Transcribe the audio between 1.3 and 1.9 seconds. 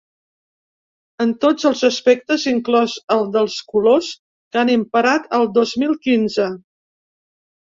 tots els